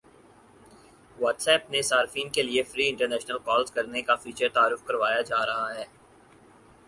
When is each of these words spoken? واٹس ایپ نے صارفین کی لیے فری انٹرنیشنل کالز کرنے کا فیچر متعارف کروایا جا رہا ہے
واٹس 1.17 1.47
ایپ 1.47 1.69
نے 1.71 1.81
صارفین 1.81 2.29
کی 2.29 2.41
لیے 2.43 2.63
فری 2.63 2.87
انٹرنیشنل 2.89 3.37
کالز 3.45 3.71
کرنے 3.71 4.01
کا 4.01 4.15
فیچر 4.15 4.45
متعارف 4.45 4.83
کروایا 4.85 5.21
جا 5.21 5.45
رہا 5.45 5.73
ہے 5.75 5.85